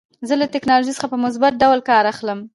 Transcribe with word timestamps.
زه 0.27 0.33
له 0.41 0.45
ټکنالوژۍ 0.53 0.93
څخه 0.95 1.07
په 1.13 1.17
مثبت 1.25 1.53
ډول 1.61 1.79
کار 1.89 2.03
اخلم. 2.13 2.39